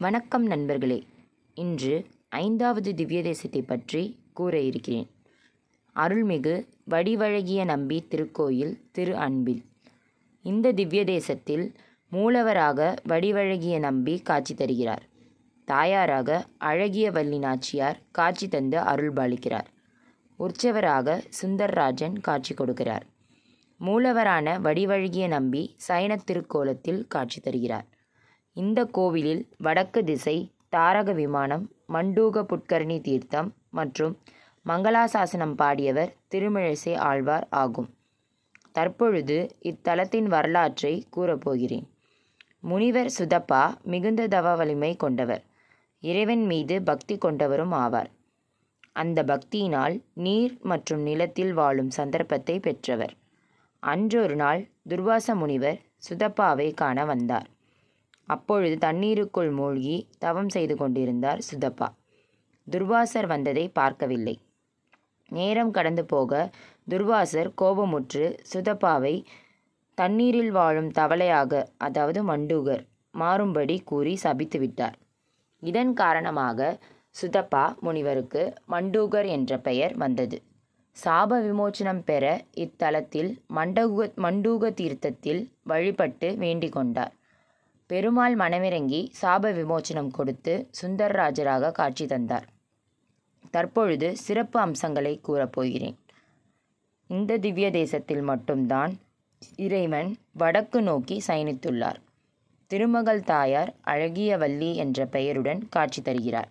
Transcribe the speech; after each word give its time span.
வணக்கம் 0.00 0.46
நண்பர்களே. 0.46 1.06
இன்று 1.54 2.06
ஐந்தாவது 2.28 2.94
திவ்ய 2.94 3.22
தேசத்தை 3.22 3.62
பற்றி 3.62 4.18
கூற 4.32 4.60
இருக்கிறேன். 4.60 5.10
அருள்மிகு 5.96 6.68
வடிவழகிய 6.90 7.64
நம்பி 7.64 8.06
திருக்கோயில் 8.10 8.80
திரு 8.92 9.16
அன்பில். 9.16 9.64
இந்த 10.42 10.72
திவ்ய 10.72 11.04
தேசத்தில் 11.04 11.74
மூலவராக 12.12 12.96
வடிவழகிய 13.08 13.78
நம்பி 13.78 14.18
காட்சி 14.18 14.54
தருகிறார். 14.54 15.02
தாயாராக 15.64 16.46
அழகிய 16.58 17.10
வள்ளி 17.10 17.38
நாச்சியார் 17.38 18.00
காட்சி 18.10 18.48
தந்து 18.48 18.78
அருள்பாலிக்கிறார். 18.78 19.66
உற்சவராக 20.38 21.22
சுந்தர்ராஜன் 21.42 22.20
காட்சி 22.20 22.54
கொடுக்கிறார். 22.54 23.02
மூலவரான 23.80 24.60
வடிவழகிய 24.60 25.28
நம்பி 25.28 25.74
சயன 25.88 26.16
திருக்கோலத்தில் 26.16 27.06
காட்சி 27.06 27.40
தருகிறார். 27.40 27.86
இந்த 28.62 28.80
கோவிலில் 28.84 29.42
வடக்கு 29.56 30.04
திசை 30.04 30.36
தாரக 30.68 31.12
விமானம் 31.12 31.64
மண்டூக 31.92 32.42
புட்கரணி 32.50 33.00
தீர்த்தம் 33.00 33.50
மற்றும் 33.70 34.14
மங்களாசாசனம் 34.66 35.54
பாடியவர் 35.54 36.12
திருமிழிசை 36.30 36.94
ஆழ்வார் 37.08 37.46
ஆகும். 37.50 37.88
தற்பொழுது 38.72 39.36
இத்தலத்தின் 39.62 40.28
வரலாற்றை 40.34 41.06
கூறப்போகிறேன். 41.16 41.86
முனிவர் 42.60 43.10
சுதப்பா 43.18 43.62
மிகுந்த 43.82 44.26
தவ 44.26 44.54
வலிமை 44.54 44.96
கொண்டவர். 44.96 45.42
இறைவன் 46.02 46.44
மீது 46.44 46.82
பக்தி 46.82 47.16
கொண்டவரும் 47.16 47.74
ஆவார். 47.84 48.10
அந்த 48.92 49.22
பக்தியினால் 49.22 49.96
நீர் 50.14 50.56
மற்றும் 50.62 51.00
நிலத்தில் 51.00 51.52
வாழும் 51.52 51.90
சந்தர்ப்பத்தை 51.90 52.60
பெற்றவர். 52.60 53.14
அன்றொரு 53.82 54.36
நாள் 54.36 54.62
துர்வாச 54.88 55.34
முனிவர் 55.34 55.78
சுதப்பாவை 55.98 56.74
காண 56.74 57.04
வந்தார். 57.04 57.48
அப்பொழுது 58.28 58.76
தண்ணீருக்குள் 58.78 59.50
மூழ்கி 59.50 59.96
தவம் 60.18 60.48
செய்து 60.48 60.74
கொண்டிருந்தார் 60.76 61.40
சுதப்பா 61.48 61.88
துர்வாசர் 62.66 63.26
வந்ததை 63.26 63.64
பார்க்கவில்லை. 63.78 64.34
நேரம் 65.30 65.70
கடந்து 65.70 66.02
போக 66.04 66.32
துர்வாசர் 66.90 67.50
கோபமுற்று 67.60 68.24
சுதப்பாவை 68.52 69.14
தண்ணீரில் 69.98 70.50
வாழும் 70.50 70.90
தவளையாக 70.98 71.62
அதாவது 71.76 72.20
மண்டூகர் 72.22 72.82
மாறும்படி 73.14 73.76
கூறி 73.84 74.14
சபித்து 74.16 74.58
விட்டார். 74.58 74.96
இதன் 75.62 75.92
காரணமாக 75.92 76.68
சுதப்பா 77.16 77.64
முனிவருக்கு 77.80 78.42
மண்டூகர் 78.70 79.28
என்ற 79.36 79.52
பெயர் 79.58 79.94
வந்தது. 79.96 80.38
சாப 80.96 81.30
விமோச்சனம் 81.46 82.02
பெற 82.04 82.24
இத்தலத்தில் 82.64 83.30
மண்டூக 83.56 84.06
மண்டூக 84.24 84.70
தீர்த்தத்தில் 84.80 85.42
வழிபட்டு 85.62 86.28
வேண்டிக் 86.36 86.76
கொண்டார். 86.76 87.12
பெருமாள் 87.90 88.36
மனமிறங்கி 88.36 89.08
சாப 89.22 89.50
விமோச்சனம் 89.58 90.10
கொடுத்து 90.10 90.68
சுந்தரராஜராக 90.80 91.70
காட்சி 91.72 92.06
தந்தார். 92.06 92.46
தற்பொழுது 93.50 94.16
சிறப்பு 94.16 94.60
அம்சங்களை 94.60 95.20
கூறப்போகிறேன் 95.28 95.96
இந்த 97.06 97.38
திவ்ய 97.38 97.70
தேசத்தில் 97.70 98.20
மட்டும்தான் 98.20 98.98
இறைவன் 99.56 100.16
வடக்கு 100.32 100.82
நோக்கி 100.82 101.22
சயனித்துள்ளார். 101.26 102.00
திருமகள் 102.66 103.22
தாயார் 103.22 103.74
அழகிய 103.80 104.36
வள்ளி 104.36 104.76
என்ற 104.76 105.06
பெயருடன் 105.06 105.68
காட்சி 105.68 106.02
தருகிறார். 106.02 106.48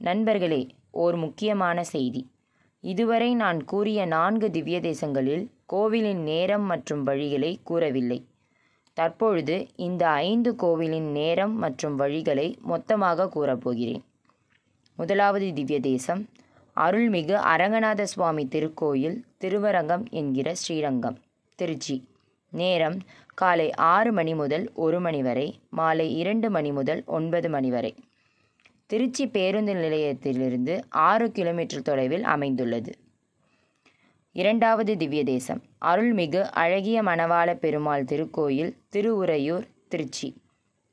நண்பர்களே 0.00 0.66
ஓர் 0.90 1.16
முக்கியமான 1.16 1.84
செய்தி. 1.84 2.30
இதுவரை 2.80 3.34
நான் 3.34 3.64
கூறிய 3.64 4.06
நான்கு 4.06 4.50
திவ்ய 4.50 4.80
தேசங்களில் 4.80 5.46
கோவிலின் 5.66 6.22
நேரம் 6.22 6.62
மற்றும் 6.62 7.06
வழிகளை 7.06 7.56
கூறவில்லை. 7.62 8.24
தற்பொழுது 8.96 9.56
இந்த 9.76 10.08
ஐந்து 10.08 10.56
கோவிலின் 10.56 11.10
நேரம் 11.10 11.54
மற்றும் 11.56 11.98
வழிகளை 11.98 12.46
மொத்தமாக 12.60 13.28
கூறப்போகிறேன். 13.34 14.04
முதலாவது 14.98 15.52
திவ்ய 15.52 15.80
தேசம். 15.80 16.22
அருள்மிகு 16.76 17.36
அரங்கநாத 17.52 18.02
சுவாமி 18.02 18.44
திருக்கோயில் 18.46 19.18
திருவரங்கம் 19.44 20.04
என்கிற 20.10 20.54
ஸ்ரீரங்கம் 20.54 21.18
திருச்சி. 21.58 21.96
நேரம் 22.52 22.98
காலை 23.34 23.68
ஆறு 23.92 24.12
மணி 24.12 24.34
முதல் 24.34 24.66
ஒரு 24.74 25.00
மணி 25.00 25.22
வரை 25.22 25.46
மாலை 25.70 26.06
இரண்டு 26.16 26.50
மணி 26.50 26.72
முதல் 26.72 27.02
ஒன்பது 27.06 27.48
மணி 27.50 27.70
வரை. 27.70 27.92
திருச்சி 28.86 29.24
பேருந்து 29.26 29.74
நிலையத்திலிருந்து 29.74 30.74
ஆறு 30.88 31.26
கிலோமீட்டர் 31.30 31.86
தொலைவில் 31.88 32.24
அமைந்துள்ளது. 32.34 32.92
இரண்டாவது 34.36 34.96
திவ்ய 34.96 35.24
தேசம். 35.24 35.62
அருள்மிகு 35.80 36.40
அழகிய 36.40 37.02
மணவாள 37.02 37.54
பெருமாள் 37.54 38.04
திருக்கோயில் 38.04 38.72
திருவுரையூர் 38.96 39.66
திருச்சி. 39.88 40.42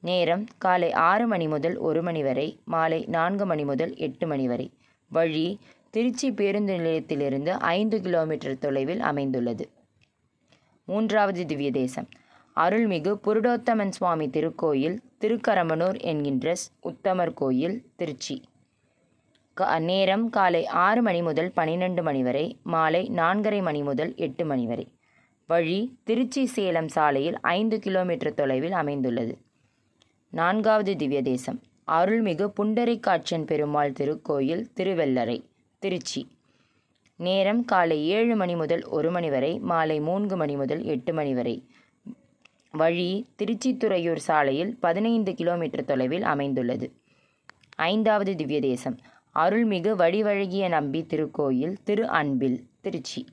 நேரம் 0.00 0.44
காலை 0.58 0.92
ஆறு 0.92 1.26
மணி 1.26 1.48
முதல் 1.48 1.76
ஒரு 1.76 2.02
மணி 2.02 2.22
வரை 2.22 2.60
மாலை 2.64 3.04
நான்கு 3.06 3.46
மணி 3.46 3.64
முதல் 3.64 3.96
எட்டு 3.96 4.26
மணி 4.26 4.46
வரை. 4.46 4.72
வழி 5.08 5.58
திருச்சி 5.90 6.32
பேருந்து 6.32 6.76
நிலையத்திலிருந்து 6.78 7.50
ஐந்து 7.50 8.02
கிலோமீட்டர் 8.02 8.58
தொலைவில் 8.58 9.00
அமைந்துள்ளது. 9.00 9.70
மூன்றாவது 10.84 11.46
திவ்ய 11.46 11.70
தேசம். 11.70 12.08
அருள்மிகு 12.56 13.18
புருடோத்தமன் 13.24 13.90
சுவாமி 13.90 14.28
திருக்கோயில் 14.28 14.98
திருக்கரமனூர் 15.20 16.00
என்கின்ற 16.00 16.54
உத்தமர் 16.82 17.34
கோயில் 17.34 17.92
திருச்சி. 17.96 18.42
நேரம் 19.56 20.30
காலை 20.30 20.66
ஆறு 20.66 21.02
மணி 21.02 21.22
முதல் 21.22 21.50
பனிரெண்டு 21.52 22.02
மணி 22.02 22.22
வரை 22.22 22.44
மாலை 22.62 23.10
நான்கரை 23.14 23.62
மணி 23.62 23.82
முதல் 23.82 24.12
எட்டு 24.16 24.44
மணி 24.44 24.66
வரை. 24.66 24.86
வழி 25.46 25.78
திருச்சி 26.04 26.46
சேலம் 26.46 26.88
சாலையில் 26.88 27.40
ஐந்து 27.40 27.78
கிலோமீட்டர் 27.78 28.34
தொலைவில் 28.34 28.72
அமைந்துள்ளது. 28.72 29.34
நான்காவது 30.32 30.96
திவ்ய 30.96 31.22
தேசம் 31.22 31.58
அருள்மிகு 31.88 32.46
புண்டரிக்காட்சன் 32.56 33.46
பெருமாள் 33.46 33.92
திருக்கோயில் 33.92 34.64
திருவெல்லரை 34.76 35.38
திருச்சி. 35.78 36.22
நேரம் 37.16 37.64
காலை 37.64 38.08
ஏழு 38.08 38.36
மணி 38.36 38.56
முதல் 38.56 38.84
ஒரு 38.88 39.10
மணி 39.10 39.30
வரை 39.30 39.58
மாலை 39.58 40.00
மூன்று 40.00 40.36
மணி 40.36 40.56
முதல் 40.56 40.82
எட்டு 40.82 41.12
மணி 41.12 41.34
வரை. 41.34 41.56
வழி 42.70 43.10
திருச்சி 43.36 43.76
துறையூர் 43.76 44.26
சாலையில் 44.28 44.76
பதினைந்து 44.78 45.34
கிலோமீட்டர் 45.34 45.84
தொலைவில் 45.84 46.22
அமைந்துள்ளது. 46.22 46.88
ஐந்தாவது 47.76 48.36
திவ்ய 48.36 48.60
தேசம் 48.60 48.98
அருள்மிகு 49.34 49.94
வடிவழகிய 49.96 50.68
நம்பி 50.68 51.06
திருக்கோயில் 51.06 51.76
திரு 51.82 52.08
அன்பில் 52.08 52.66
திருச்சி. 52.80 53.26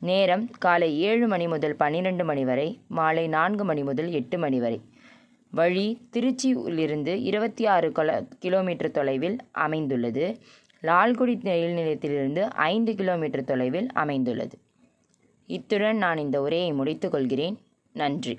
நேரம் 0.00 0.50
காலை 0.58 1.00
ஏழு 1.00 1.28
மணி 1.28 1.48
முதல் 1.48 1.76
பன்னிரெண்டு 1.76 2.24
மணி 2.24 2.44
வரை 2.44 2.80
மாலை 2.88 3.28
நான்கு 3.28 3.64
மணி 3.64 3.82
முதல் 3.82 4.10
எட்டு 4.10 4.38
மணி 4.38 4.60
வரை. 4.60 4.80
வழி 5.50 6.08
திருச்சியிலிருந்து 6.12 7.14
இருபத்தி 7.22 7.66
ஆறு 7.66 7.92
கிலோமீட்டர் 8.38 8.90
தொலைவில் 8.90 9.38
அமைந்துள்ளது. 9.52 10.38
லால்குடி 10.82 11.38
ரயில் 11.42 11.72
நிலையத்திலிருந்து 11.72 12.42
ஐந்து 12.54 12.94
கிலோமீட்டர் 12.94 13.44
தொலைவில் 13.44 13.88
அமைந்துள்ளது. 13.92 14.58
இத்துடன் 15.46 15.96
நான் 15.96 16.18
இந்த 16.18 16.40
உரையை 16.40 16.72
முடித்துக்கொள்கிறேன் 16.72 17.56
நன்றி. 17.92 18.38